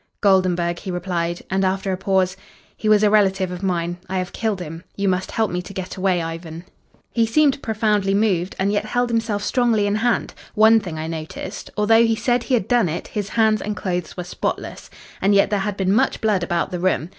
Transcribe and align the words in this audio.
"'Goldenburg,' 0.19 0.79
he 0.79 0.89
replied. 0.89 1.43
And 1.51 1.63
after 1.63 1.91
a 1.91 1.95
pause: 1.95 2.35
'He 2.75 2.89
was 2.89 3.03
a 3.03 3.11
relative 3.11 3.51
of 3.51 3.61
mine. 3.61 3.97
I 4.09 4.17
have 4.17 4.33
killed 4.33 4.59
him. 4.59 4.83
You 4.95 5.07
must 5.07 5.29
help 5.29 5.51
me 5.51 5.61
to 5.61 5.75
get 5.75 5.95
away, 5.95 6.23
Ivan.' 6.23 6.63
"He 7.13 7.27
seemed 7.27 7.61
profoundly 7.61 8.15
moved 8.15 8.55
and 8.57 8.71
yet 8.71 8.85
held 8.85 9.11
himself 9.11 9.43
strongly 9.43 9.85
in 9.85 9.97
hand. 9.97 10.33
One 10.55 10.79
thing 10.79 10.97
I 10.97 11.05
noticed. 11.05 11.69
Although 11.77 12.03
he 12.03 12.15
said 12.15 12.41
he 12.41 12.55
had 12.55 12.67
done 12.67 12.89
it, 12.89 13.09
his 13.09 13.29
hands 13.29 13.61
and 13.61 13.77
clothes 13.77 14.17
were 14.17 14.23
spotless. 14.23 14.89
And 15.21 15.35
yet 15.35 15.51
there 15.51 15.59
had 15.59 15.77
been 15.77 15.93
much 15.93 16.19
blood 16.19 16.41
about 16.41 16.71
the 16.71 16.79
room. 16.79 17.09